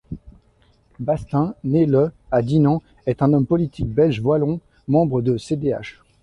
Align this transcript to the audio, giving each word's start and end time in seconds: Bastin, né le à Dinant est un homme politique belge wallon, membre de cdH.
Bastin, 0.99 1.53
né 1.63 1.85
le 1.85 2.11
à 2.31 2.41
Dinant 2.41 2.81
est 3.05 3.21
un 3.21 3.33
homme 3.33 3.45
politique 3.45 3.85
belge 3.93 4.19
wallon, 4.19 4.59
membre 4.87 5.21
de 5.21 5.37
cdH. 5.37 5.99